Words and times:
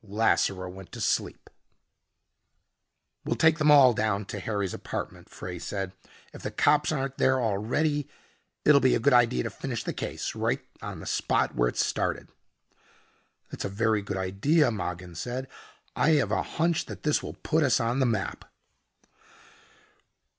Lasseroe 0.03 0.67
went 0.71 0.91
to 0.93 0.99
sleep. 0.99 1.47
"We'll 3.23 3.35
take 3.35 3.59
them 3.59 3.69
all 3.69 3.93
down 3.93 4.25
to 4.25 4.39
Harry's 4.39 4.73
apartment," 4.73 5.29
Frey 5.29 5.59
said. 5.59 5.93
"If 6.33 6.41
the 6.41 6.49
cops 6.49 6.91
aren't 6.91 7.19
there 7.19 7.39
already, 7.39 8.09
it'll 8.65 8.81
be 8.81 8.95
a 8.95 8.99
good 8.99 9.13
idea 9.13 9.43
to 9.43 9.51
finish 9.51 9.83
the 9.83 9.93
case 9.93 10.33
right 10.33 10.65
on 10.81 11.01
the 11.01 11.05
spot 11.05 11.53
where 11.53 11.69
it 11.69 11.77
started." 11.77 12.29
"That's 13.51 13.65
a 13.65 13.69
very 13.69 14.01
good 14.01 14.17
idea," 14.17 14.71
Mogin 14.71 15.13
said. 15.15 15.47
"I 15.95 16.13
have 16.13 16.31
a 16.31 16.41
hunch 16.41 16.85
that 16.87 17.03
this 17.03 17.21
will 17.21 17.33
put 17.35 17.61
us 17.61 17.79
on 17.79 17.99
the 17.99 18.07
map." 18.07 18.45